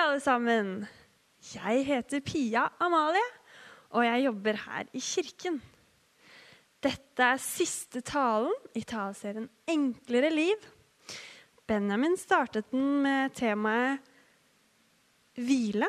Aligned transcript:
alle 0.00 0.20
sammen! 0.22 0.68
Jeg 1.52 1.84
heter 1.84 2.22
Pia 2.24 2.66
Amalie, 2.80 3.24
og 3.92 4.04
jeg 4.06 4.24
jobber 4.24 4.56
her 4.62 4.88
i 4.96 5.00
kirken. 5.02 5.58
Dette 6.80 7.26
er 7.34 7.40
siste 7.42 8.00
talen 8.00 8.54
i 8.76 8.80
taleserien 8.80 9.48
'Enklere 9.68 10.30
liv'. 10.32 10.64
Benjamin 11.68 12.16
startet 12.16 12.70
den 12.72 13.02
med 13.02 13.34
temaet 13.36 14.00
hvile. 15.36 15.88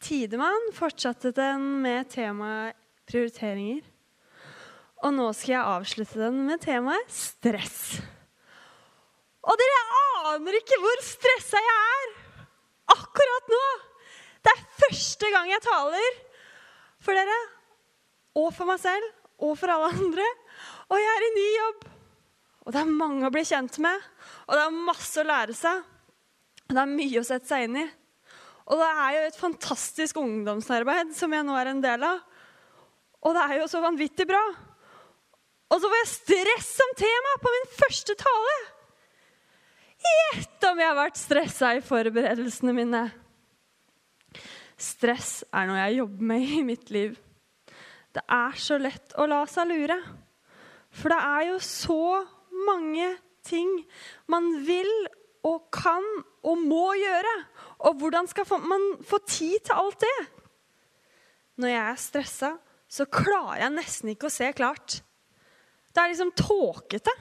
Tidemann 0.00 0.72
fortsatte 0.72 1.32
den 1.32 1.82
med 1.82 2.08
temaet 2.12 2.76
prioriteringer. 3.08 3.82
Og 5.02 5.14
nå 5.14 5.32
skal 5.32 5.52
jeg 5.56 5.72
avslutte 5.76 6.20
den 6.20 6.46
med 6.46 6.60
temaet 6.60 7.08
stress. 7.08 8.00
Og 9.40 9.56
dere 9.56 9.84
aner 10.34 10.60
ikke 10.60 10.80
hvor 10.80 11.04
stressa 11.04 11.56
jeg 11.56 11.84
er 11.96 12.20
akkurat 12.94 13.52
nå! 13.52 13.64
Det 14.40 14.52
er 14.54 14.68
første 14.80 15.29
gang 15.40 15.54
jeg 15.54 15.64
taler 15.64 16.18
for 17.00 17.16
dere 17.16 17.38
og 18.36 18.50
for 18.54 18.68
meg 18.68 18.80
selv 18.82 19.06
og 19.40 19.56
for 19.56 19.72
alle 19.72 19.88
andre. 19.96 20.26
Og 20.92 21.00
jeg 21.00 21.12
er 21.16 21.24
i 21.24 21.32
ny 21.36 21.46
jobb. 21.54 21.86
Og 22.66 22.74
det 22.74 22.80
er 22.82 22.92
mange 22.92 23.24
å 23.24 23.32
bli 23.32 23.42
kjent 23.48 23.78
med, 23.82 24.02
og 24.44 24.52
det 24.52 24.64
er 24.66 24.82
masse 24.84 25.22
å 25.22 25.26
lære 25.26 25.54
seg. 25.56 25.78
Og 26.68 26.74
det 26.76 26.82
er 26.82 26.90
mye 26.92 27.22
å 27.22 27.26
sette 27.26 27.48
seg 27.48 27.64
inn 27.66 27.78
i. 27.80 27.86
Og 28.70 28.78
det 28.78 28.88
er 29.02 29.14
jo 29.16 29.22
et 29.26 29.38
fantastisk 29.40 30.20
ungdomsarbeid 30.20 31.14
som 31.16 31.32
jeg 31.34 31.46
nå 31.46 31.56
er 31.58 31.70
en 31.72 31.80
del 31.82 32.04
av. 32.06 32.20
Og 33.24 33.34
det 33.34 33.46
er 33.46 33.56
jo 33.62 33.70
så 33.72 33.80
vanvittig 33.82 34.28
bra. 34.28 34.42
Og 35.70 35.80
så 35.80 35.88
får 35.88 35.98
jeg 36.02 36.12
stress 36.12 36.68
som 36.76 36.92
tema 36.98 37.34
på 37.40 37.54
min 37.56 37.66
første 37.78 38.16
tale! 38.20 38.58
Gjett 40.00 40.64
om 40.70 40.78
jeg 40.80 40.88
har 40.88 40.96
vært 40.96 41.18
stressa 41.20 41.74
i 41.76 41.82
forberedelsene 41.84 42.72
mine. 42.76 43.02
Stress 44.80 45.42
er 45.52 45.68
noe 45.68 45.80
jeg 45.82 46.00
jobber 46.00 46.28
med 46.32 46.54
i 46.56 46.62
mitt 46.64 46.90
liv. 46.94 47.18
Det 48.10 48.22
er 48.26 48.56
så 48.58 48.78
lett 48.80 49.14
å 49.20 49.26
la 49.30 49.42
seg 49.48 49.70
lure. 49.70 49.98
For 50.90 51.12
det 51.12 51.20
er 51.20 51.46
jo 51.52 51.58
så 51.62 52.02
mange 52.66 53.12
ting 53.46 53.68
man 54.30 54.50
vil 54.66 54.90
og 55.46 55.68
kan 55.72 56.04
og 56.46 56.64
må 56.64 56.90
gjøre. 56.98 57.34
Og 57.86 58.00
hvordan 58.00 58.28
skal 58.28 58.48
man 58.64 58.90
få 59.06 59.20
tid 59.28 59.60
til 59.68 59.76
alt 59.76 60.00
det? 60.02 60.18
Når 61.60 61.72
jeg 61.74 61.84
er 61.84 62.00
stressa, 62.00 62.50
så 62.90 63.06
klarer 63.06 63.66
jeg 63.66 63.76
nesten 63.76 64.12
ikke 64.12 64.28
å 64.28 64.34
se 64.34 64.48
klart. 64.56 65.00
Det 65.90 66.02
er 66.02 66.12
liksom 66.12 66.32
tåkete. 66.38 67.12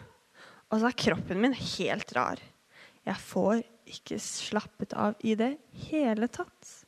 Og 0.69 0.81
så 0.81 0.89
er 0.89 1.02
kroppen 1.02 1.41
min 1.41 1.55
helt 1.57 2.11
rar. 2.15 2.41
Jeg 3.05 3.25
får 3.25 3.63
ikke 3.89 4.19
slappet 4.21 4.93
av 4.93 5.17
i 5.25 5.33
det 5.37 5.55
hele 5.89 6.30
tatt. 6.30 6.78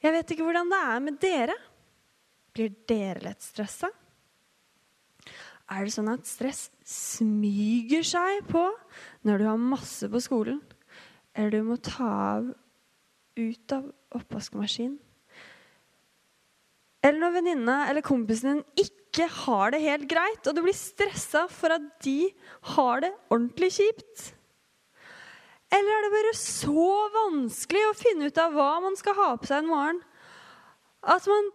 Jeg 0.00 0.14
vet 0.16 0.32
ikke 0.32 0.46
hvordan 0.46 0.70
det 0.72 0.78
er 0.80 1.02
med 1.04 1.18
dere. 1.20 1.56
Blir 2.56 2.72
dere 2.88 3.20
lett 3.24 3.44
stressa? 3.44 3.90
Er 5.70 5.86
det 5.86 5.92
sånn 5.94 6.10
at 6.10 6.26
stress 6.26 6.64
smyger 6.88 8.02
seg 8.06 8.40
på 8.48 8.64
når 9.28 9.38
du 9.38 9.46
har 9.46 9.60
masse 9.60 10.08
på 10.10 10.22
skolen, 10.22 10.58
eller 11.36 11.60
du 11.60 11.68
må 11.68 11.76
ta 11.78 12.08
av 12.40 12.48
ut 13.38 13.76
av 13.76 13.86
oppvaskmaskinen? 14.18 14.98
Eller 17.00 17.22
når 17.22 17.36
venninna 17.38 17.76
eller 17.88 18.04
kompisen 18.04 18.58
din 18.58 18.88
ikke 18.88 19.28
har 19.44 19.72
det 19.72 19.84
helt 19.84 20.10
greit, 20.10 20.42
og 20.42 20.56
du 20.56 20.64
blir 20.64 20.76
stressa 20.76 21.46
for 21.48 21.72
at 21.76 21.86
de 22.04 22.32
har 22.74 23.06
det 23.06 23.14
ordentlig 23.30 23.70
kjipt? 23.78 24.26
Eller 25.70 25.96
er 25.96 26.04
det 26.04 26.12
bare 26.16 26.36
så 26.38 26.86
vanskelig 27.14 27.82
å 27.86 27.96
finne 27.98 28.30
ut 28.30 28.38
av 28.42 28.54
hva 28.56 28.70
man 28.82 28.96
skal 28.98 29.16
ha 29.18 29.30
på 29.38 29.48
seg 29.48 29.62
en 29.62 29.70
morgen, 29.70 30.00
at 31.00 31.26
man 31.30 31.50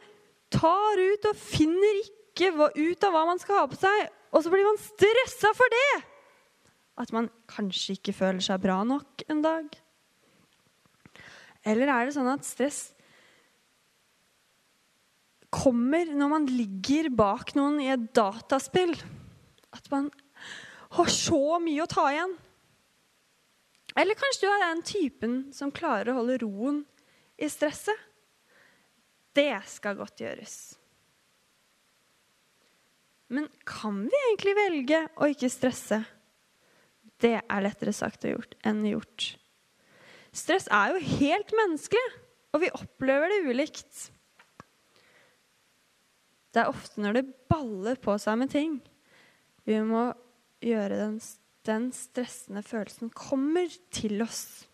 tar 0.54 1.02
ut 1.02 1.28
og 1.30 1.40
finner 1.40 2.00
ikke 2.02 2.52
ut 2.56 3.06
av 3.06 3.14
hva 3.14 3.26
man 3.28 3.42
skal 3.42 3.62
ha 3.62 3.66
på 3.70 3.80
seg, 3.80 4.08
og 4.32 4.44
så 4.44 4.52
blir 4.52 4.68
man 4.68 4.80
stressa 4.82 5.52
for 5.56 5.72
det? 5.72 5.90
At 7.00 7.12
man 7.16 7.28
kanskje 7.52 7.98
ikke 7.98 8.16
føler 8.16 8.44
seg 8.44 8.64
bra 8.64 8.80
nok 8.88 9.26
en 9.32 9.44
dag? 9.44 9.68
Eller 11.66 11.92
er 11.92 12.08
det 12.08 12.16
sånn 12.16 12.30
at 12.32 12.48
stress 12.48 12.96
kommer 15.56 16.10
når 16.12 16.32
man 16.32 16.48
ligger 16.52 17.10
bak 17.16 17.54
noen 17.58 17.80
i 17.84 17.92
et 17.94 18.10
dataspill. 18.16 18.94
At 19.76 19.88
man 19.92 20.10
har 20.96 21.12
så 21.12 21.60
mye 21.64 21.84
å 21.84 21.90
ta 21.90 22.08
igjen. 22.12 22.36
Eller 23.96 24.18
kanskje 24.20 24.48
du 24.48 24.52
er 24.52 24.64
den 24.66 24.82
typen 24.86 25.36
som 25.56 25.72
klarer 25.74 26.12
å 26.12 26.20
holde 26.20 26.40
roen 26.44 26.82
i 27.40 27.48
stresset. 27.52 28.00
Det 29.36 29.54
skal 29.68 29.98
godt 30.00 30.22
gjøres. 30.24 30.58
Men 33.32 33.48
kan 33.68 34.04
vi 34.06 34.20
egentlig 34.30 34.54
velge 34.58 35.00
å 35.18 35.30
ikke 35.32 35.50
stresse? 35.52 36.04
Det 37.22 37.38
er 37.40 37.64
lettere 37.64 37.96
sagt 37.96 38.28
gjort 38.28 38.56
enn 38.68 38.84
gjort. 38.88 39.32
Stress 40.36 40.68
er 40.74 40.92
jo 40.92 41.16
helt 41.20 41.54
menneskelig, 41.56 42.04
og 42.52 42.62
vi 42.64 42.74
opplever 42.76 43.32
det 43.32 43.46
ulikt. 43.48 44.10
Det 46.52 46.64
er 46.64 46.72
ofte 46.72 47.02
når 47.04 47.18
det 47.18 47.30
baller 47.52 48.00
på 48.00 48.16
seg 48.20 48.38
med 48.40 48.52
ting, 48.52 48.78
vi 49.68 49.80
må 49.84 50.10
gjøre 50.64 51.00
den, 51.00 51.18
den 51.66 51.90
stressende 51.96 52.64
følelsen 52.66 53.12
kommer 53.14 53.70
til 53.94 54.22
oss. 54.26 54.66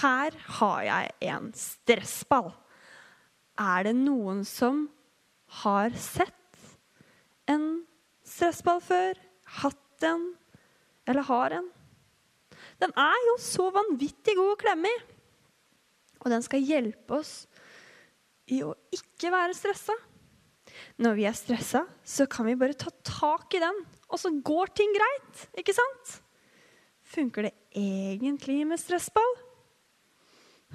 Her 0.00 0.34
har 0.58 0.82
jeg 0.86 1.12
en 1.32 1.50
stressball. 1.58 2.52
Er 3.60 3.88
det 3.88 3.94
noen 3.98 4.44
som 4.48 4.86
har 5.62 5.92
sett 5.98 6.62
en 7.50 7.84
stressball 8.24 8.80
før? 8.84 9.18
Hatt 9.60 10.06
en? 10.06 10.30
Eller 11.06 11.26
har 11.28 11.58
en? 11.58 11.68
Den 12.82 12.94
er 12.98 13.26
jo 13.28 13.36
så 13.42 13.68
vanvittig 13.74 14.34
god 14.38 14.54
å 14.54 14.60
klemme 14.62 14.90
i. 14.90 15.02
Og 16.22 16.30
den 16.30 16.44
skal 16.46 16.64
hjelpe 16.64 17.18
oss 17.18 17.34
i 18.50 18.62
å 18.64 18.72
ikke 18.94 19.30
være 19.34 19.54
stressa. 19.56 19.94
Når 21.02 21.18
vi 21.18 21.26
er 21.28 21.36
stressa, 21.36 21.84
så 22.04 22.26
kan 22.30 22.46
vi 22.48 22.56
bare 22.58 22.78
ta 22.78 22.90
tak 23.04 23.54
i 23.54 23.60
den, 23.62 23.82
og 24.12 24.20
så 24.20 24.30
går 24.44 24.72
ting 24.76 24.92
greit. 24.94 25.46
Ikke 25.58 25.74
sant? 25.76 26.18
Funker 27.12 27.48
det 27.48 27.54
egentlig 27.76 28.62
med 28.68 28.80
stressball? 28.80 29.34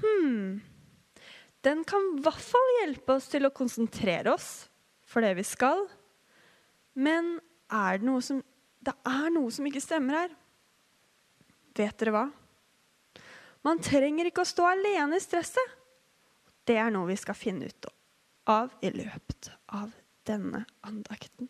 Hm 0.01 0.59
Den 1.65 1.81
kan 1.89 2.03
i 2.13 2.21
hvert 2.21 2.43
fall 2.43 2.67
hjelpe 2.81 3.15
oss 3.17 3.29
til 3.31 3.47
å 3.47 3.53
konsentrere 3.53 4.29
oss 4.35 4.67
for 5.07 5.25
det 5.25 5.33
vi 5.39 5.45
skal. 5.47 5.87
Men 6.93 7.37
er 7.73 7.97
det 7.97 8.07
noe 8.07 8.21
som 8.21 8.43
Det 8.85 8.93
er 9.09 9.31
noe 9.33 9.51
som 9.51 9.65
ikke 9.67 9.83
stemmer 9.83 10.21
her. 10.21 10.35
Vet 11.75 11.97
dere 11.99 12.13
hva? 12.13 12.25
Man 13.65 13.81
trenger 13.83 14.29
ikke 14.29 14.45
å 14.45 14.47
stå 14.47 14.63
alene 14.69 15.17
i 15.17 15.23
stresset. 15.23 15.73
Det 16.63 16.77
er 16.79 16.93
noe 16.93 17.09
vi 17.09 17.17
skal 17.19 17.35
finne 17.35 17.67
ut 17.67 17.89
av 18.47 18.71
i 18.79 18.93
løpet 18.93 19.51
av 19.75 19.91
denne 20.27 20.63
andakten. 20.87 21.49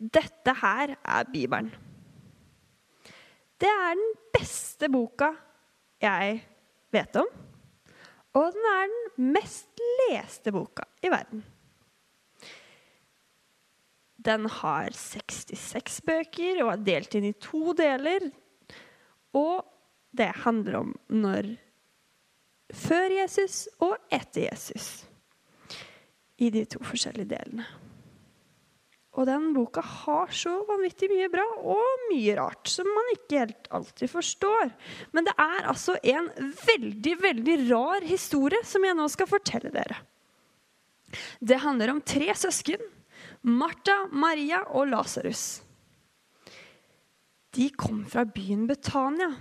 Dette 0.00 0.54
her 0.62 0.96
er 0.96 1.28
Bibelen. 1.28 1.70
Det 3.60 3.68
er 3.68 3.94
den 3.98 4.12
beste 4.32 4.88
boka 4.88 5.34
jeg 6.00 6.40
vet 6.94 7.16
om. 7.20 7.28
Og 8.40 8.54
den 8.54 8.68
er 8.70 8.86
den 8.88 9.32
mest 9.34 9.82
leste 10.08 10.52
boka 10.54 10.86
i 11.04 11.10
verden. 11.12 11.42
Den 14.20 14.46
har 14.52 14.92
66 14.96 16.00
bøker 16.04 16.62
og 16.64 16.72
er 16.74 16.86
delt 16.86 17.16
inn 17.16 17.28
i 17.28 17.36
to 17.36 17.74
deler. 17.76 18.30
Og 19.36 19.64
det 20.16 20.30
handler 20.44 20.80
om 20.80 20.94
når 21.12 21.52
før 22.76 23.12
Jesus 23.20 23.66
og 23.82 23.96
etter 24.12 24.48
Jesus. 24.48 25.04
I 26.40 26.48
de 26.52 26.64
to 26.64 26.80
forskjellige 26.84 27.32
delene. 27.34 27.66
Og 29.18 29.26
den 29.26 29.48
boka 29.56 29.82
har 29.82 30.30
så 30.34 30.52
vanvittig 30.68 31.08
mye 31.10 31.26
bra 31.32 31.44
og 31.58 32.04
mye 32.12 32.36
rart 32.38 32.70
som 32.70 32.86
man 32.86 33.10
ikke 33.16 33.40
helt 33.42 33.66
alltid 33.74 34.12
forstår. 34.12 34.70
Men 35.10 35.26
det 35.26 35.34
er 35.34 35.66
altså 35.72 35.96
en 35.98 36.30
veldig, 36.62 37.16
veldig 37.24 37.56
rar 37.72 38.06
historie 38.06 38.62
som 38.66 38.86
jeg 38.86 38.98
nå 38.98 39.08
skal 39.10 39.30
fortelle 39.30 39.74
dere. 39.74 39.98
Det 41.42 41.58
handler 41.58 41.90
om 41.90 42.04
tre 42.06 42.30
søsken. 42.38 42.82
Martha, 43.42 44.04
Maria 44.12 44.62
og 44.76 44.92
Lasarus. 44.92 45.62
De 47.50 47.66
kom 47.74 48.04
fra 48.06 48.22
byen 48.28 48.68
Betania 48.70 49.32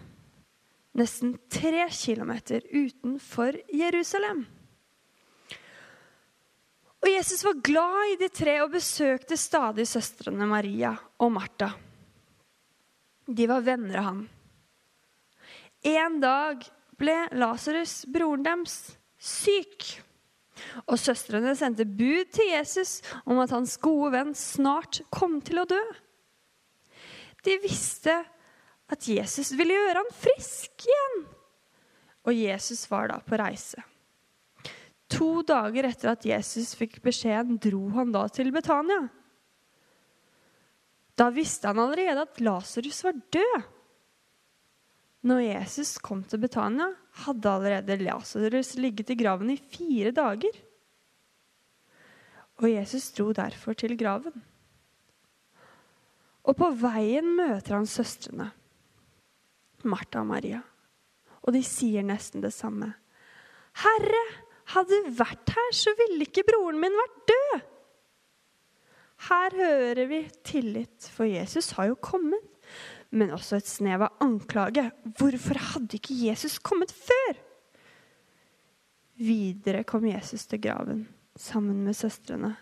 nesten 0.98 1.36
tre 1.52 1.86
kilometer 1.94 2.64
utenfor 2.72 3.60
Jerusalem. 3.70 4.48
Og 7.00 7.08
Jesus 7.08 7.44
var 7.46 7.62
glad 7.64 8.14
i 8.14 8.18
de 8.20 8.30
tre 8.34 8.58
og 8.64 8.74
besøkte 8.74 9.38
stadig 9.40 9.86
søstrene 9.88 10.48
Maria 10.50 10.92
og 11.20 11.32
Martha. 11.32 11.72
De 13.30 13.48
var 13.48 13.64
venner 13.64 14.02
av 14.02 14.08
ham. 14.10 14.22
En 15.86 16.20
dag 16.20 16.66
ble 17.00 17.16
Lasarus, 17.40 18.04
broren 18.12 18.44
deres, 18.44 18.98
syk. 19.16 19.86
Og 20.90 20.98
søstrene 21.00 21.54
sendte 21.56 21.86
bud 21.88 22.34
til 22.36 22.52
Jesus 22.52 22.98
om 23.24 23.40
at 23.40 23.54
hans 23.56 23.78
gode 23.80 24.12
venn 24.18 24.34
snart 24.36 25.00
kom 25.14 25.40
til 25.46 25.62
å 25.62 25.68
dø. 25.70 25.84
De 27.48 27.56
visste 27.64 28.18
at 28.90 29.08
Jesus 29.08 29.54
ville 29.56 29.78
gjøre 29.78 30.02
han 30.02 30.18
frisk 30.20 30.84
igjen. 30.90 31.22
Og 32.28 32.36
Jesus 32.36 32.84
var 32.92 33.08
da 33.14 33.22
på 33.24 33.40
reise. 33.40 33.80
To 35.10 35.42
dager 35.42 35.88
etter 35.90 36.12
at 36.14 36.26
Jesus 36.28 36.76
fikk 36.78 37.00
beskjeden, 37.06 37.58
dro 37.62 37.88
han 37.96 38.14
da 38.14 38.28
til 38.30 38.52
Betania. 38.54 39.08
Da 41.18 41.28
visste 41.34 41.72
han 41.72 41.82
allerede 41.82 42.24
at 42.28 42.40
Lasarus 42.44 43.02
var 43.04 43.18
død. 43.34 43.64
Når 45.28 45.42
Jesus 45.44 45.98
kom 46.00 46.22
til 46.24 46.40
Betania, 46.40 46.94
hadde 47.26 47.52
allerede 47.52 47.98
Lasarus 48.06 48.76
ligget 48.80 49.10
i 49.12 49.18
graven 49.20 49.50
i 49.52 49.58
fire 49.60 50.14
dager. 50.16 50.62
Og 52.60 52.70
Jesus 52.72 53.10
dro 53.16 53.32
derfor 53.36 53.74
til 53.74 53.98
graven. 54.00 54.36
Og 56.48 56.56
på 56.56 56.70
veien 56.82 57.28
møter 57.38 57.76
han 57.76 57.88
søstrene, 57.88 58.50
Martha 59.84 60.24
og 60.24 60.30
Maria. 60.32 60.62
Og 61.44 61.56
de 61.56 61.62
sier 61.64 62.04
nesten 62.04 62.44
det 62.44 62.52
samme. 62.56 62.94
Herre, 63.80 64.24
hadde 64.74 65.02
du 65.06 65.12
vært 65.18 65.54
her, 65.56 65.74
så 65.76 65.94
ville 65.98 66.28
ikke 66.28 66.46
broren 66.48 66.80
min 66.82 66.96
vært 66.98 67.20
død. 67.32 67.68
Her 69.30 69.56
hører 69.58 70.06
vi 70.08 70.22
tillit, 70.48 71.10
for 71.12 71.28
Jesus 71.28 71.74
har 71.76 71.90
jo 71.92 72.00
kommet. 72.00 72.46
Men 73.10 73.34
også 73.34 73.58
et 73.58 73.68
snev 73.68 74.06
av 74.06 74.22
anklage. 74.22 74.86
Hvorfor 75.18 75.58
hadde 75.74 75.98
ikke 75.98 76.18
Jesus 76.28 76.60
kommet 76.62 76.94
før? 76.94 77.40
Videre 79.20 79.84
kom 79.84 80.06
Jesus 80.08 80.46
til 80.48 80.62
graven 80.64 81.08
sammen 81.40 81.82
med 81.84 81.98
søstrene. 81.98 82.54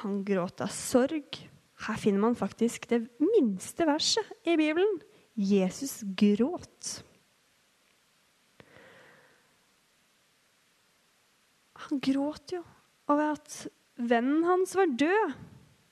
Han 0.00 0.20
gråt 0.24 0.62
av 0.62 0.70
sorg. 0.72 1.42
Her 1.80 1.98
finner 2.00 2.22
man 2.22 2.38
faktisk 2.38 2.86
det 2.88 3.02
minste 3.18 3.88
verset 3.88 4.30
i 4.46 4.54
Bibelen. 4.60 5.00
Jesus 5.34 6.00
gråt. 6.16 7.00
Han 11.86 12.02
gråt 12.04 12.54
jo 12.54 12.62
over 13.10 13.34
at 13.34 13.54
vennen 13.96 14.44
hans 14.46 14.74
var 14.78 14.90
død. 15.00 15.38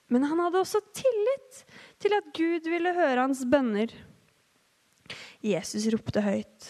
Men 0.08 0.24
han 0.24 0.40
hadde 0.40 0.62
også 0.62 0.80
tillit 0.96 1.64
til 2.00 2.14
at 2.16 2.30
Gud 2.36 2.68
ville 2.70 2.94
høre 2.96 3.26
hans 3.26 3.42
bønner. 3.48 3.92
Jesus 5.44 5.84
ropte 5.92 6.22
høyt. 6.24 6.68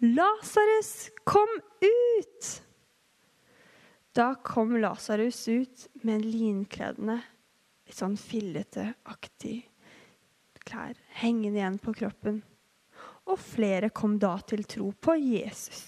Lasarus, 0.00 1.10
kom 1.28 1.50
ut! 1.82 2.50
Da 4.14 4.32
kom 4.46 4.76
Lasarus 4.80 5.42
ut 5.50 5.88
med 6.02 6.16
en 6.20 6.30
linkledende, 6.30 7.18
litt 7.86 7.98
sånn 7.98 8.16
fillete-aktig 8.18 9.58
klær 10.70 10.98
hengende 11.20 11.60
igjen 11.60 11.78
på 11.82 11.94
kroppen. 11.96 12.40
Og 13.30 13.38
flere 13.40 13.90
kom 13.94 14.18
da 14.20 14.36
til 14.46 14.64
tro 14.68 14.90
på 14.92 15.16
Jesus. 15.18 15.82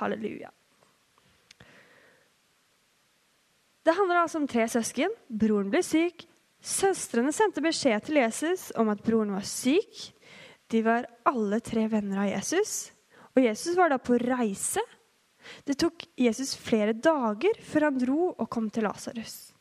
Halleluja. 0.00 0.50
Det 3.84 3.92
handler 3.92 4.22
altså 4.22 4.40
om 4.40 4.48
tre 4.48 4.64
søsken. 4.70 5.12
Broren 5.28 5.70
ble 5.72 5.82
syk. 5.84 6.24
Søstrene 6.64 7.32
sendte 7.36 7.60
beskjed 7.64 8.06
til 8.06 8.22
Jesus 8.22 8.70
om 8.80 8.88
at 8.92 9.02
broren 9.04 9.34
var 9.36 9.44
syk. 9.44 10.06
De 10.72 10.80
var 10.84 11.08
alle 11.28 11.60
tre 11.64 11.84
venner 11.92 12.22
av 12.24 12.30
Jesus. 12.30 12.94
Og 13.34 13.44
Jesus 13.44 13.76
var 13.76 13.92
da 13.92 13.98
på 14.00 14.16
reise. 14.22 14.80
Det 15.68 15.76
tok 15.76 16.06
Jesus 16.16 16.54
flere 16.56 16.94
dager 16.96 17.58
før 17.68 17.90
han 17.90 18.00
dro 18.00 18.20
og 18.32 18.48
kom 18.48 18.70
til 18.72 18.86
Lasarus. 18.88 19.52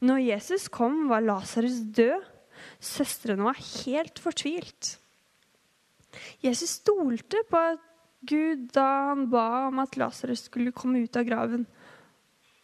Når 0.00 0.24
Jesus 0.24 0.66
kom, 0.72 1.04
var 1.10 1.24
Lasarus 1.24 1.82
død. 1.94 2.24
Søstrene 2.80 3.44
var 3.44 3.60
helt 3.60 4.18
fortvilt. 4.18 4.96
Jesus 6.40 6.78
stolte 6.80 7.42
på 7.50 7.62
Gud 8.26 8.70
da 8.74 8.86
han 9.10 9.26
ba 9.30 9.66
om 9.68 9.82
at 9.84 9.98
Lasarus 10.00 10.46
skulle 10.48 10.74
komme 10.74 11.04
ut 11.04 11.18
av 11.20 11.28
graven. 11.28 11.66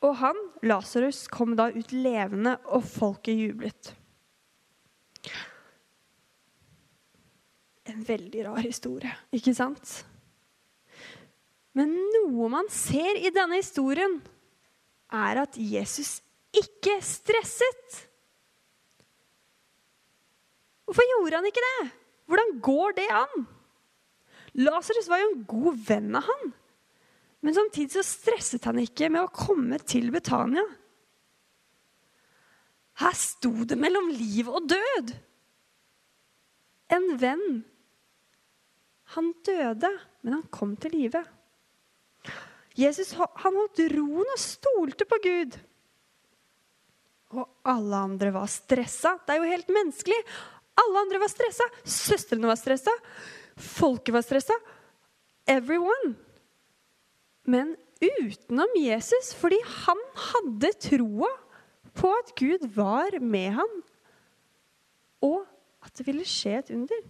Og 0.03 0.17
han, 0.19 0.39
Lasarus, 0.67 1.27
kom 1.31 1.55
da 1.59 1.69
ut 1.71 1.93
levende, 1.95 2.57
og 2.75 2.83
folket 2.87 3.39
jublet. 3.39 3.93
En 7.93 8.03
veldig 8.07 8.47
rar 8.49 8.63
historie, 8.65 9.13
ikke 9.35 9.55
sant? 9.55 10.01
Men 11.79 11.93
noe 12.15 12.51
man 12.53 12.69
ser 12.73 13.21
i 13.21 13.31
denne 13.33 13.61
historien, 13.61 14.19
er 15.13 15.43
at 15.45 15.57
Jesus 15.57 16.19
ikke 16.57 16.99
stresset. 17.05 18.03
Hvorfor 20.85 21.07
gjorde 21.09 21.39
han 21.39 21.49
ikke 21.49 21.65
det? 21.65 21.91
Hvordan 22.29 22.57
går 22.65 22.97
det 22.99 23.09
an? 23.13 23.47
Lasarus 24.61 25.09
var 25.09 25.23
jo 25.23 25.31
en 25.31 25.45
god 25.49 25.79
venn 25.87 26.19
av 26.19 26.27
han. 26.29 26.53
Men 27.43 27.55
samtidig 27.55 27.91
så 27.97 28.05
stresset 28.07 28.69
han 28.69 28.79
ikke 28.79 29.11
med 29.11 29.27
å 29.27 29.35
komme 29.35 29.81
til 29.83 30.13
Betania. 30.15 30.63
Her 33.03 33.17
sto 33.19 33.51
det 33.67 33.79
mellom 33.81 34.13
liv 34.15 34.47
og 34.47 34.69
død. 34.71 35.13
En 36.95 37.09
venn. 37.19 37.63
Han 39.17 39.33
døde, 39.45 39.91
men 40.23 40.39
han 40.39 40.47
kom 40.55 40.77
til 40.79 40.95
live. 40.95 41.25
Jesus 42.79 43.13
han 43.19 43.59
holdt 43.59 43.83
roen 43.93 44.29
og 44.37 44.41
stolte 44.41 45.09
på 45.09 45.19
Gud. 45.27 45.59
Og 47.33 47.47
alle 47.69 48.07
andre 48.07 48.31
var 48.33 48.49
stressa. 48.53 49.17
Det 49.25 49.35
er 49.35 49.43
jo 49.43 49.51
helt 49.51 49.73
menneskelig. 49.73 50.19
Alle 50.79 51.03
andre 51.03 51.21
var 51.21 51.33
stressa. 51.33 51.67
Søstrene 51.83 52.49
var 52.49 52.61
stressa. 52.61 52.93
Folket 53.59 54.15
var 54.15 54.25
stressa. 54.25 54.57
Everyone 55.49 56.15
men 57.45 57.75
utenom 58.03 58.77
Jesus, 58.79 59.33
fordi 59.39 59.59
han 59.85 59.99
hadde 60.31 60.73
troa 60.83 61.31
på 61.99 62.11
at 62.17 62.35
Gud 62.39 62.69
var 62.75 63.19
med 63.21 63.51
ham, 63.59 63.81
og 65.23 65.43
at 65.83 65.95
det 65.99 66.07
ville 66.07 66.27
skje 66.27 66.57
et 66.61 66.73
under. 66.75 67.03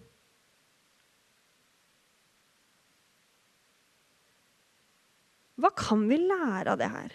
Hva 5.62 5.70
kan 5.78 6.08
vi 6.10 6.18
lære 6.18 6.72
av 6.72 6.80
det 6.80 6.90
her? 6.90 7.14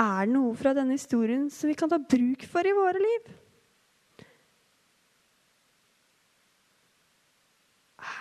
Er 0.00 0.24
det 0.24 0.32
noe 0.32 0.54
fra 0.56 0.72
denne 0.74 0.96
historien 0.96 1.48
som 1.52 1.68
vi 1.68 1.76
kan 1.78 1.90
ta 1.92 1.98
bruk 2.00 2.46
for 2.48 2.66
i 2.66 2.74
våre 2.74 3.02
liv? 3.02 3.28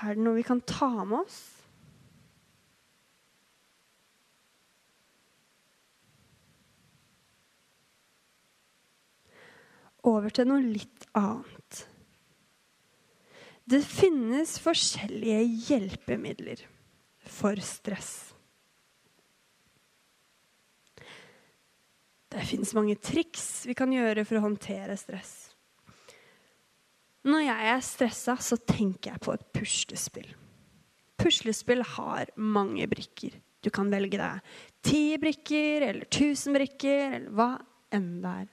Er 0.01 0.17
det 0.17 0.25
noe 0.25 0.35
vi 0.35 0.45
kan 0.45 0.61
ta 0.67 0.91
med 1.05 1.21
oss? 1.21 1.60
Over 10.07 10.33
til 10.33 10.49
noe 10.49 10.63
litt 10.63 11.07
annet. 11.17 11.85
Det 13.71 13.81
finnes 13.85 14.57
forskjellige 14.59 15.41
hjelpemidler 15.69 16.63
for 17.29 17.59
stress. 17.63 18.11
Det 22.31 22.43
finnes 22.47 22.73
mange 22.75 22.95
triks 22.95 23.65
vi 23.67 23.75
kan 23.77 23.91
gjøre 23.91 24.23
for 24.27 24.39
å 24.39 24.45
håndtere 24.45 24.95
stress. 24.99 25.33
Når 27.27 27.43
jeg 27.45 27.71
er 27.75 27.81
stressa, 27.85 28.35
så 28.41 28.57
tenker 28.57 29.11
jeg 29.11 29.21
på 29.21 29.33
et 29.35 29.43
puslespill. 29.53 30.29
Puslespill 31.21 31.83
har 31.97 32.31
mange 32.39 32.87
brikker. 32.89 33.35
Du 33.61 33.69
kan 33.69 33.91
velge 33.93 34.17
deg 34.17 34.55
ti 34.81 35.19
brikker 35.21 35.85
eller 35.85 36.09
tusen 36.09 36.55
brikker 36.57 37.19
eller 37.19 37.29
hva 37.37 37.51
enn 37.93 38.15
det 38.23 38.31
er. 38.41 38.47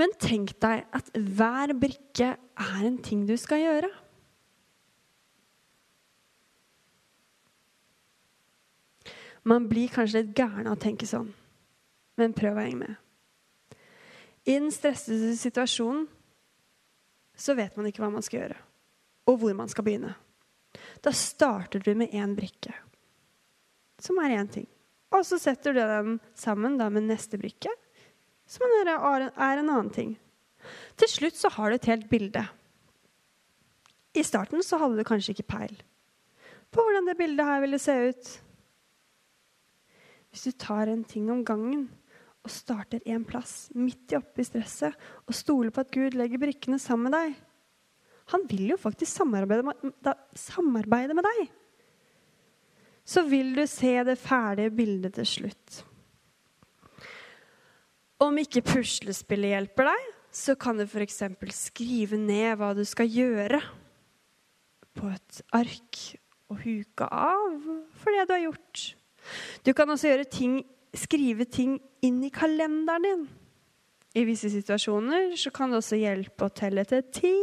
Men 0.00 0.14
tenk 0.16 0.54
deg 0.62 0.86
at 0.96 1.10
hver 1.12 1.74
brikke 1.76 2.30
er 2.40 2.84
en 2.86 2.96
ting 3.04 3.26
du 3.28 3.34
skal 3.40 3.60
gjøre. 3.60 3.90
Man 9.44 9.68
blir 9.68 9.92
kanskje 9.92 10.22
litt 10.22 10.32
gæren 10.36 10.68
av 10.68 10.76
å 10.76 10.80
tenke 10.80 11.08
sånn, 11.08 11.30
men 12.20 12.36
prøv 12.36 12.58
å 12.58 12.64
henge 12.64 12.80
med. 12.80 12.96
I 14.48 14.56
den 14.56 14.72
stressede 14.72 15.32
situasjonen 15.36 16.06
så 17.40 17.56
vet 17.56 17.76
man 17.76 17.88
ikke 17.88 18.02
hva 18.04 18.10
man 18.12 18.24
skal 18.24 18.42
gjøre, 18.42 18.58
og 19.28 19.40
hvor 19.40 19.56
man 19.56 19.68
skal 19.72 19.86
begynne. 19.86 20.12
Da 21.04 21.12
starter 21.16 21.80
du 21.84 21.92
med 21.96 22.12
én 22.16 22.36
brikke. 22.36 22.72
som 24.00 24.16
er 24.16 24.32
én 24.32 24.48
ting. 24.48 24.66
Og 25.12 25.26
så 25.28 25.36
setter 25.36 25.74
du 25.74 25.80
den 25.80 26.20
sammen 26.34 26.78
med 26.80 27.02
neste 27.04 27.36
brikke, 27.36 27.68
som 28.50 28.66
er, 28.66 28.90
en 28.90 29.70
annen 29.70 29.92
ting. 29.94 30.16
Til 30.98 31.08
slutt 31.08 31.38
så 31.38 31.52
har 31.54 31.70
du 31.70 31.78
et 31.78 31.90
helt 31.90 32.08
bilde. 32.10 32.42
I 34.18 34.26
starten 34.26 34.64
så 34.66 34.80
hadde 34.80 34.98
du 34.98 35.06
kanskje 35.06 35.36
ikke 35.36 35.52
peil 35.54 35.78
på 36.70 36.84
hvordan 36.84 37.08
det 37.08 37.18
bildet 37.18 37.46
her 37.46 37.62
ville 37.64 37.80
se 37.82 37.94
ut. 38.10 38.28
Hvis 40.30 40.46
du 40.46 40.58
tar 40.62 40.90
en 40.90 41.02
ting 41.04 41.30
om 41.32 41.42
gangen 41.46 41.88
og 42.40 42.52
starter 42.54 43.02
én 43.10 43.24
plass, 43.26 43.68
midt 43.74 44.14
i 44.14 44.18
oppi 44.20 44.46
stresset, 44.46 44.94
og 45.26 45.36
stoler 45.36 45.74
på 45.74 45.82
at 45.82 45.90
Gud 45.92 46.16
legger 46.16 46.40
brikkene 46.40 46.78
sammen 46.80 47.10
med 47.10 47.16
deg 47.18 47.34
Han 48.32 48.46
vil 48.48 48.70
jo 48.70 48.78
faktisk 48.78 49.10
samarbeide 49.18 49.66
med, 49.66 50.10
samarbeide 50.38 51.16
med 51.18 51.26
deg. 51.26 51.48
Så 53.02 53.24
vil 53.26 53.56
du 53.56 53.64
se 53.66 53.90
det 54.06 54.14
ferdige 54.22 54.70
bildet 54.70 55.16
til 55.18 55.26
slutt. 55.26 55.80
Om 58.20 58.40
ikke 58.42 58.60
puslespillet 58.66 59.54
hjelper 59.54 59.88
deg, 59.88 60.08
så 60.30 60.54
kan 60.60 60.78
du 60.78 60.84
f.eks. 60.84 61.22
skrive 61.56 62.18
ned 62.20 62.58
hva 62.60 62.74
du 62.76 62.84
skal 62.86 63.08
gjøre 63.10 63.60
på 64.98 65.08
et 65.08 65.40
ark 65.56 66.00
og 66.50 66.60
huke 66.64 67.06
av 67.06 67.64
for 67.96 68.12
det 68.12 68.26
du 68.28 68.34
har 68.34 68.44
gjort. 68.44 68.84
Du 69.64 69.72
kan 69.76 69.90
også 69.90 70.12
ting, 70.30 70.60
skrive 70.94 71.46
ting 71.48 71.78
inn 72.04 72.20
i 72.26 72.32
kalenderen 72.34 73.06
din. 73.06 73.26
I 74.18 74.24
visse 74.26 74.50
situasjoner 74.50 75.36
så 75.38 75.52
kan 75.54 75.70
det 75.70 75.78
også 75.78 76.00
hjelpe 76.00 76.48
å 76.48 76.54
telle 76.54 76.84
til 76.88 77.04
ti. 77.14 77.36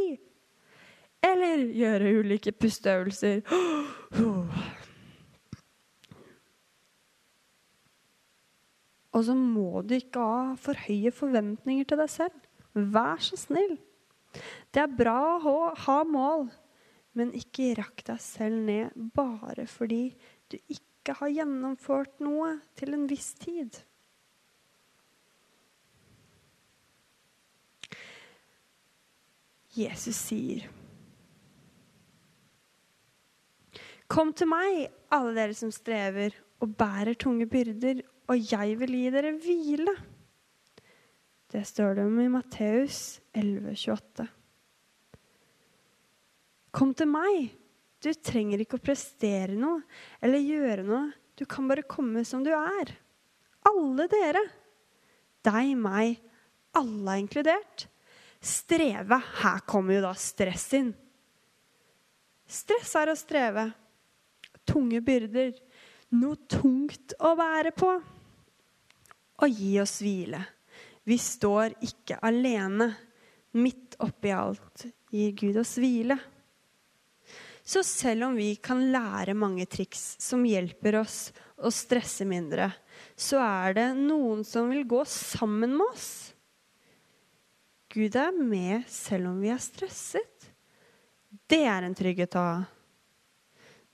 Eller 1.24 1.64
gjøre 1.74 2.14
ulike 2.20 2.52
pusteøvelser. 2.54 3.42
Og 9.18 9.26
så 9.26 9.34
må 9.34 9.82
du 9.82 9.96
ikke 9.98 10.22
ha 10.22 10.54
for 10.62 10.78
høye 10.78 11.10
forventninger 11.16 11.88
til 11.90 11.98
deg 12.04 12.12
selv. 12.14 12.48
Vær 12.78 13.18
så 13.26 13.40
snill. 13.40 13.80
Det 14.70 14.84
er 14.84 14.94
bra 14.94 15.40
å 15.42 15.58
ha 15.88 15.98
mål, 16.06 16.46
men 17.18 17.34
ikke 17.34 17.74
rakk 17.80 18.04
deg 18.06 18.22
selv 18.22 18.62
ned 18.68 18.94
bare 19.18 19.66
fordi 19.72 20.12
du 20.52 20.60
ikke 20.70 21.16
har 21.18 21.34
gjennomført 21.34 22.20
noe 22.22 22.60
til 22.78 22.94
en 22.94 23.08
viss 23.10 23.32
tid. 23.42 23.80
Jesus 29.78 30.18
sier 30.28 30.68
Kom 34.08 34.30
til 34.32 34.48
meg, 34.48 34.86
alle 35.12 35.34
dere 35.36 35.56
som 35.58 35.72
strever 35.74 36.36
og 36.64 36.72
bærer 36.80 37.18
tunge 37.20 37.44
byrder, 37.50 38.00
og 38.28 38.52
jeg 38.52 38.76
vil 38.82 38.96
gi 38.98 39.12
dere 39.14 39.36
hvile. 39.40 39.94
Det 41.48 41.64
står 41.64 41.96
det 41.96 42.04
om 42.10 42.18
i 42.20 42.28
Matteus 42.32 43.22
11,28. 43.32 44.28
Kom 46.76 46.92
til 46.98 47.08
meg. 47.10 47.48
Du 48.04 48.12
trenger 48.14 48.62
ikke 48.62 48.78
å 48.78 48.84
prestere 48.84 49.56
noe 49.58 49.80
eller 50.22 50.44
gjøre 50.44 50.84
noe. 50.86 51.06
Du 51.38 51.46
kan 51.50 51.70
bare 51.70 51.88
komme 51.88 52.26
som 52.28 52.44
du 52.44 52.52
er. 52.52 52.92
Alle 53.68 54.08
dere. 54.12 54.44
Deg, 55.48 55.72
meg, 55.80 56.20
alle 56.76 57.16
er 57.16 57.24
inkludert. 57.24 57.88
Streve. 58.44 59.22
Her 59.40 59.64
kommer 59.70 59.98
jo 59.98 60.04
da 60.04 60.14
stress 60.20 60.68
inn. 60.78 60.92
Stress 62.48 62.94
er 63.00 63.12
å 63.12 63.18
streve. 63.18 63.70
Tunge 64.68 65.00
byrder. 65.04 65.56
Noe 66.20 66.40
tungt 66.52 67.16
å 67.24 67.34
være 67.40 67.74
på. 67.76 67.96
Og 69.42 69.54
gi 69.54 69.76
oss 69.82 70.00
hvile. 70.02 70.42
Vi 71.08 71.18
står 71.22 71.78
ikke 71.86 72.20
alene. 72.26 72.90
Midt 73.58 73.96
oppi 74.04 74.34
alt 74.36 74.88
gir 75.14 75.36
Gud 75.38 75.60
oss 75.62 75.78
hvile. 75.80 76.18
Så 77.68 77.84
selv 77.84 78.30
om 78.30 78.36
vi 78.40 78.54
kan 78.64 78.80
lære 78.94 79.36
mange 79.36 79.66
triks 79.68 80.16
som 80.24 80.46
hjelper 80.48 81.02
oss 81.02 81.18
å 81.60 81.72
stresse 81.74 82.24
mindre, 82.28 82.70
så 83.16 83.42
er 83.44 83.76
det 83.76 83.88
noen 83.98 84.46
som 84.48 84.70
vil 84.72 84.86
gå 84.88 85.02
sammen 85.10 85.74
med 85.76 85.86
oss. 85.90 86.12
Gud 87.92 88.16
er 88.20 88.32
med 88.36 88.88
selv 88.92 89.34
om 89.34 89.42
vi 89.44 89.52
er 89.52 89.60
stresset. 89.64 90.48
Det 91.48 91.64
er 91.68 91.84
en 91.84 91.96
trygghet 91.98 92.38
å 92.40 92.46
ha. 92.46 92.58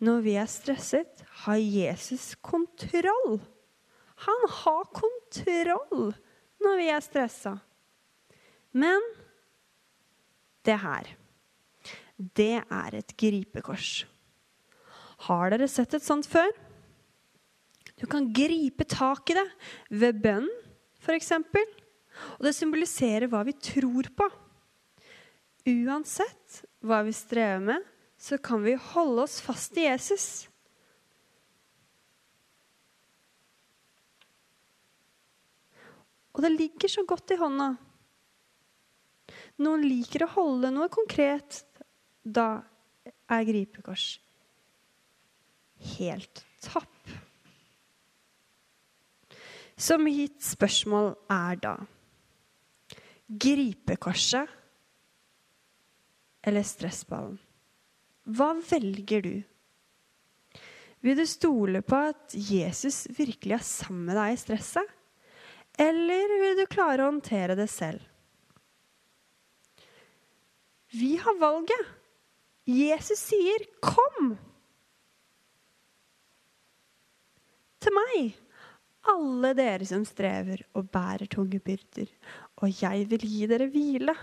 Når 0.03 0.21
vi 0.25 0.35
er 0.37 0.49
stresset, 0.51 1.23
har 1.45 1.57
Jesus 1.57 2.33
kontroll. 2.43 3.39
Han 4.23 4.47
har 4.61 4.89
kontroll 4.95 6.13
når 6.63 6.79
vi 6.79 6.89
er 6.93 7.03
stressa. 7.03 7.57
Men 8.73 9.03
det 10.65 10.77
her, 10.79 11.09
det 12.17 12.63
er 12.63 12.97
et 12.97 13.15
gripekors. 13.19 14.05
Har 15.27 15.53
dere 15.53 15.69
sett 15.71 15.95
et 15.95 16.05
sånt 16.05 16.27
før? 16.27 16.49
Du 17.99 18.07
kan 18.09 18.31
gripe 18.35 18.87
tak 18.89 19.29
i 19.31 19.37
det 19.37 19.45
ved 19.93 20.21
bønn, 20.23 20.49
f.eks. 21.03 21.31
Og 21.37 22.47
det 22.47 22.55
symboliserer 22.55 23.29
hva 23.31 23.43
vi 23.47 23.55
tror 23.55 24.09
på. 24.15 24.29
Uansett 25.69 26.63
hva 26.83 27.03
vi 27.07 27.13
strever 27.15 27.61
med, 27.63 27.85
så 28.19 28.39
kan 28.39 28.63
vi 28.63 28.75
holde 28.91 29.23
oss 29.23 29.39
fast 29.43 29.77
i 29.79 29.85
Jesus. 29.85 30.47
Det 36.43 36.51
ligger 36.51 36.91
så 36.91 37.05
godt 37.07 37.31
i 37.31 37.39
hånda. 37.39 37.69
Noen 39.63 39.85
liker 39.87 40.25
å 40.25 40.33
holde 40.33 40.73
noe 40.75 40.89
konkret. 40.91 41.61
Da 42.23 42.63
er 43.31 43.45
gripekors 43.47 44.17
helt 45.95 46.43
tapp. 46.63 47.13
Så 49.79 49.97
mitt 49.99 50.43
spørsmål 50.45 51.13
er 51.31 51.59
da 51.63 51.73
Gripekorset 53.33 54.51
eller 56.43 56.65
stressballen? 56.67 57.39
Hva 58.23 58.51
velger 58.67 59.23
du? 59.23 59.33
Vil 61.03 61.17
du 61.17 61.23
stole 61.27 61.81
på 61.83 61.97
at 62.11 62.35
Jesus 62.35 63.05
virkelig 63.15 63.57
er 63.57 63.65
sammen 63.67 64.05
med 64.11 64.19
deg 64.19 64.35
i 64.35 64.39
stresset? 64.39 64.91
Eller 65.77 66.33
vil 66.41 66.57
du 66.59 66.65
klare 66.69 67.01
å 67.01 67.09
håndtere 67.09 67.57
det 67.57 67.67
selv? 67.71 68.01
Vi 70.93 71.15
har 71.17 71.39
valget. 71.41 71.87
Jesus 72.69 73.19
sier 73.19 73.65
'kom'. 73.81 74.37
Til 77.81 77.91
meg, 77.91 78.37
alle 79.03 79.53
dere 79.53 79.85
som 79.85 80.05
strever 80.05 80.61
og 80.73 80.91
bærer 80.91 81.27
tunge 81.27 81.59
byrder, 81.59 82.07
og 82.61 82.69
jeg 82.69 83.09
vil 83.09 83.25
gi 83.27 83.47
dere 83.47 83.67
hvile. 83.67 84.15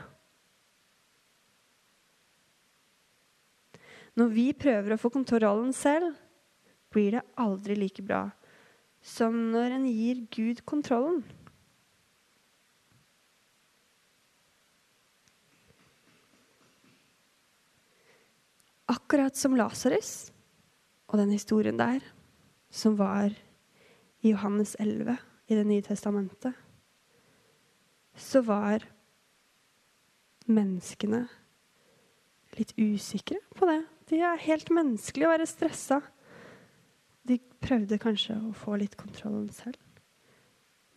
Når 4.16 4.28
vi 4.32 4.52
prøver 4.52 4.94
å 4.94 5.00
få 5.00 5.10
kontrollen 5.10 5.72
selv, 5.72 6.16
blir 6.90 7.10
det 7.18 7.26
aldri 7.36 7.74
like 7.74 8.02
bra 8.02 8.30
som 9.00 9.36
når 9.52 9.76
en 9.76 9.86
gir 9.88 10.24
Gud 10.32 10.64
kontrollen. 10.68 11.22
Akkurat 18.90 19.36
som 19.38 19.54
Lasarus 19.58 20.30
og 21.10 21.18
den 21.20 21.30
historien 21.34 21.78
der, 21.78 22.02
som 22.70 22.96
var 22.98 23.30
i 24.20 24.32
Johannes 24.32 24.76
11 24.78 25.16
i 25.50 25.54
Det 25.54 25.66
nye 25.66 25.82
testamentet, 25.82 26.54
så 28.14 28.42
var 28.46 28.84
menneskene 30.46 31.24
litt 32.58 32.74
usikre 32.78 33.38
på 33.56 33.66
det. 33.70 33.80
De 34.10 34.20
er 34.26 34.42
helt 34.46 34.70
menneskelige 34.74 35.28
å 35.28 35.32
være 35.32 35.46
stressa. 35.48 36.00
De 37.26 37.38
prøvde 37.62 37.98
kanskje 38.02 38.36
å 38.38 38.54
få 38.56 38.78
litt 38.80 38.96
kontrollen 38.98 39.48
selv. 39.54 39.78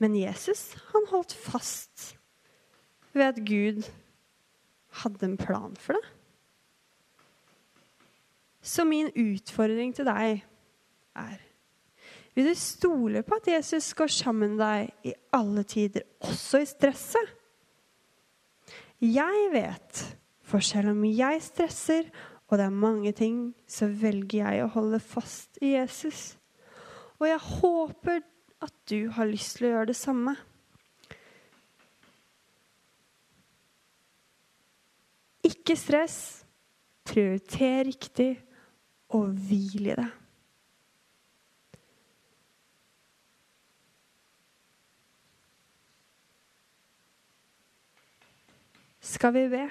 Men 0.02 0.18
Jesus, 0.18 0.74
han 0.92 1.06
holdt 1.12 1.34
fast 1.38 2.14
ved 3.14 3.30
at 3.30 3.42
Gud 3.46 3.86
hadde 5.04 5.30
en 5.30 5.38
plan 5.40 5.78
for 5.80 5.98
det. 5.98 6.06
Så 8.64 8.86
min 8.88 9.10
utfordring 9.12 9.92
til 9.96 10.08
deg 10.08 10.44
er 11.20 11.40
Vil 12.34 12.48
du 12.48 12.56
stole 12.58 13.22
på 13.28 13.38
at 13.38 13.50
Jesus 13.52 13.92
går 13.94 14.10
sammen 14.10 14.56
med 14.56 14.64
deg 14.64 15.12
i 15.12 15.14
alle 15.36 15.62
tider, 15.70 16.08
også 16.24 16.64
i 16.64 16.66
stresset? 16.66 17.34
Jeg 19.04 19.50
vet, 19.52 20.00
for 20.42 20.64
selv 20.64 20.96
om 20.96 21.04
jeg 21.06 21.42
stresser, 21.44 22.08
og 22.48 22.58
det 22.58 22.66
er 22.66 22.74
mange 22.74 23.12
ting, 23.12 23.52
så 23.68 23.86
velger 23.86 24.48
jeg 24.48 24.64
å 24.64 24.72
holde 24.74 25.00
fast 25.04 25.60
i 25.62 25.76
Jesus. 25.76 26.40
Og 27.20 27.28
jeg 27.28 27.42
håper 27.60 28.24
at 28.64 28.74
du 28.90 29.12
har 29.14 29.30
lyst 29.30 29.60
til 29.60 29.68
å 29.68 29.74
gjøre 29.74 29.92
det 29.92 29.98
samme. 30.00 30.34
Ikke 35.44 35.76
stress. 35.78 36.18
Prioriter 37.04 37.84
riktig, 37.90 38.32
og 39.14 39.32
hvil 39.46 39.92
i 39.92 39.96
det. 39.98 40.10
Skal 49.04 49.34
vi 49.36 49.48
be? 49.52 49.64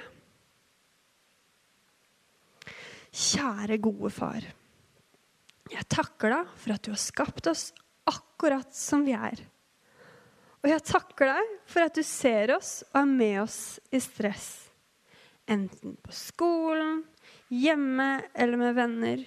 Kjære, 3.12 3.78
gode 3.82 4.10
far. 4.12 4.44
Jeg 5.72 5.88
takker 5.88 6.32
deg 6.32 6.52
for 6.60 6.74
at 6.74 6.84
du 6.84 6.92
har 6.92 7.00
skapt 7.00 7.48
oss 7.50 7.70
akkurat 8.08 8.72
som 8.76 9.04
vi 9.06 9.16
er. 9.16 9.40
Og 10.62 10.70
jeg 10.70 10.84
takker 10.86 11.32
deg 11.32 11.54
for 11.68 11.84
at 11.84 11.96
du 11.96 12.04
ser 12.06 12.54
oss 12.54 12.82
og 12.92 13.00
er 13.02 13.08
med 13.10 13.38
oss 13.42 13.60
i 13.90 14.00
stress. 14.00 14.50
Enten 15.50 15.96
på 15.98 16.14
skolen, 16.14 17.02
hjemme 17.52 18.22
eller 18.34 18.56
med 18.56 18.74
venner. 18.74 19.24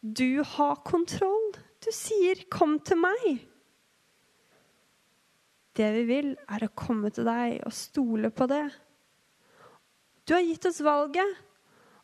Du 0.00 0.42
har 0.42 0.82
kontroll. 0.84 1.52
Du 1.84 1.90
sier 1.92 2.44
'kom 2.50 2.78
til 2.80 2.96
meg'. 2.96 3.40
Det 5.74 5.92
vi 5.92 6.02
vil, 6.04 6.36
er 6.48 6.64
å 6.64 6.74
komme 6.74 7.10
til 7.10 7.24
deg 7.24 7.62
og 7.64 7.72
stole 7.72 8.30
på 8.30 8.46
det. 8.46 8.70
Du 10.26 10.34
har 10.34 10.42
gitt 10.42 10.66
oss 10.66 10.80
valget 10.80 11.36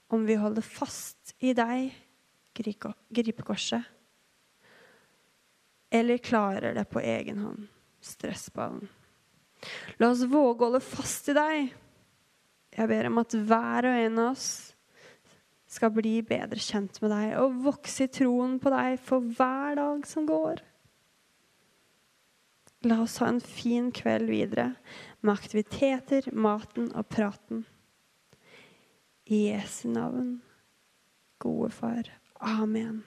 om 0.09 0.25
vi 0.27 0.35
holder 0.35 0.62
fast 0.62 1.35
i 1.41 1.53
deg, 1.53 1.93
gripekorset, 2.55 3.85
eller 5.91 6.19
klarer 6.19 6.75
det 6.75 6.88
på 6.88 7.00
egen 7.00 7.38
hånd, 7.38 7.69
stressballen. 8.00 8.88
La 9.99 10.11
oss 10.11 10.25
våge 10.25 10.65
å 10.65 10.71
holde 10.71 10.81
fast 10.81 11.29
i 11.29 11.37
deg. 11.37 11.75
Jeg 12.73 12.88
ber 12.88 13.07
om 13.07 13.19
at 13.19 13.33
hver 13.33 13.85
og 13.85 14.00
en 14.07 14.19
av 14.19 14.33
oss 14.33 14.75
skal 15.69 15.93
bli 15.93 16.19
bedre 16.27 16.61
kjent 16.63 17.01
med 17.03 17.13
deg 17.13 17.37
og 17.43 17.61
vokse 17.67 18.07
i 18.07 18.13
troen 18.13 18.57
på 18.63 18.73
deg 18.73 18.97
for 19.05 19.25
hver 19.39 19.77
dag 19.79 20.07
som 20.09 20.27
går. 20.29 20.63
La 22.87 23.01
oss 23.03 23.19
ha 23.19 23.29
en 23.33 23.43
fin 23.43 23.91
kveld 23.93 24.31
videre 24.31 24.71
med 25.21 25.35
aktiviteter, 25.35 26.31
maten 26.33 26.93
og 26.95 27.09
praten. 27.11 27.65
I 29.29 29.49
Jesu 29.51 29.89
navn, 29.93 30.39
gode 31.43 31.73
far. 31.75 32.09
Amen. 32.39 33.03